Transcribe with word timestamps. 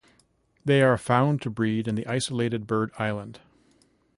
They 0.65 0.81
are 0.81 0.97
found 0.97 1.43
to 1.43 1.51
breed 1.51 1.87
in 1.87 1.93
the 1.93 2.07
isolated 2.07 2.65
bird 2.65 2.91
island. 2.97 3.39